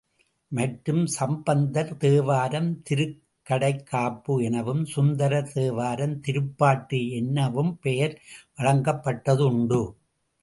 [0.51, 3.19] மற்றும், சம்பந்தர் தேவாரம் திருக்
[3.45, 8.15] கடைக் காப்பு எனவும், சுந்தரர் தேவாரம் திருப்பாட்டு எனவும் பெயர்
[8.55, 9.81] வழங்கப் பட்டதுண்டு.